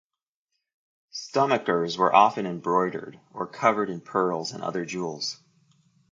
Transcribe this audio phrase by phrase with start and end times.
[1.13, 5.39] Stomachers were often embroidered, or covered in pearls and other jewels.